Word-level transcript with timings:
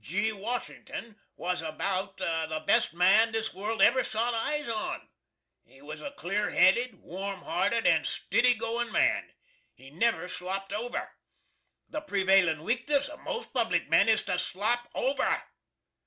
G. 0.03 0.31
Washington 0.31 1.15
was 1.35 1.61
abowt 1.61 2.17
the 2.17 2.63
best 2.65 2.91
man 2.91 3.31
this 3.31 3.53
world 3.53 3.83
ever 3.83 4.03
sot 4.03 4.33
eyes 4.33 4.67
on. 4.67 5.07
He 5.63 5.79
was 5.83 6.01
a 6.01 6.09
clear 6.09 6.49
heded, 6.49 6.95
warm 7.03 7.41
harted, 7.43 7.85
and 7.85 8.07
stiddy 8.07 8.55
goin 8.55 8.91
man. 8.91 9.31
He 9.75 9.91
never 9.91 10.27
slopt 10.27 10.73
over! 10.73 11.11
The 11.87 12.01
prevailin 12.01 12.63
weakness 12.63 13.09
of 13.09 13.19
most 13.19 13.53
public 13.53 13.89
men 13.89 14.09
is 14.09 14.23
to 14.23 14.39
SLOP 14.39 14.89
OVER! 14.95 15.43